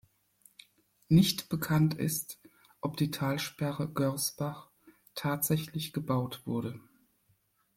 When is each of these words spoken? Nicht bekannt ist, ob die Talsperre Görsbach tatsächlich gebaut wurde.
Nicht 1.09 1.47
bekannt 1.47 1.93
ist, 1.93 2.39
ob 2.81 2.97
die 2.97 3.11
Talsperre 3.11 3.87
Görsbach 3.87 4.71
tatsächlich 5.13 5.93
gebaut 5.93 6.41
wurde. 6.47 6.79